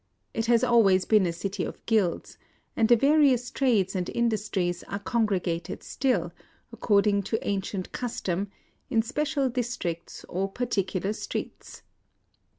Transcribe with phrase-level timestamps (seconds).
[0.33, 2.39] It has always been a city of guilds;
[2.75, 6.31] and the various trades and industries are congregated still,
[6.73, 8.49] according to ancient custom,
[8.89, 11.83] in special districts or particu lar streets.